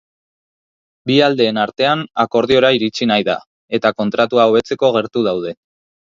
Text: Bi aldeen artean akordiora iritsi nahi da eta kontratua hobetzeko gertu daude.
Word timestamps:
Bi 1.09 1.17
aldeen 1.25 1.57
artean 1.63 2.01
akordiora 2.23 2.71
iritsi 2.77 3.07
nahi 3.11 3.25
da 3.27 3.35
eta 3.79 3.91
kontratua 3.99 4.47
hobetzeko 4.51 4.89
gertu 4.97 5.25
daude. 5.29 5.53